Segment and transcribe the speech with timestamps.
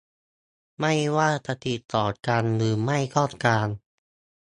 [0.79, 3.67] ไม่ว่าจะติดต่อกันหรือไม่ก็ตาม